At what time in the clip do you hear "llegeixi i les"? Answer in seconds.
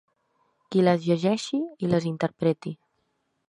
1.11-2.11